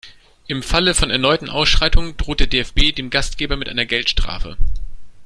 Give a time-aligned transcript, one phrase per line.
[0.47, 4.57] Im Falle von erneuten Ausschreitungen droht der DFB dem Gastgeber mit einer Geldstrafe.